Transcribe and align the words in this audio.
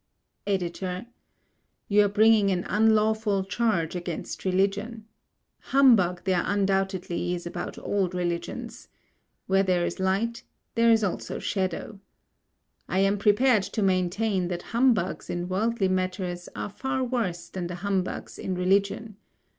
EDITOR: 0.47 1.05
You 1.87 2.05
are 2.05 2.09
bringing 2.09 2.49
an 2.49 2.65
unlawful 2.67 3.43
charge 3.43 3.95
against 3.95 4.45
religion. 4.45 5.05
Humbug 5.59 6.23
there 6.23 6.41
undoubtedly 6.43 7.35
is 7.35 7.45
about 7.45 7.77
all 7.77 8.09
religions. 8.09 8.87
Where 9.45 9.61
there 9.61 9.85
is 9.85 9.99
light, 9.99 10.41
there 10.73 10.89
is 10.89 11.03
also 11.03 11.37
shadow. 11.37 11.99
I 12.89 12.97
am 12.97 13.19
prepared 13.19 13.61
to 13.61 13.83
maintain 13.83 14.47
that 14.47 14.63
humbugs 14.73 15.29
in 15.29 15.47
worldly 15.47 15.87
matters 15.87 16.49
are 16.55 16.69
far 16.71 17.03
worse 17.03 17.47
than 17.47 17.67
the 17.67 17.75
humbugs 17.85 18.39
in 18.39 18.55
religion. 18.55 19.17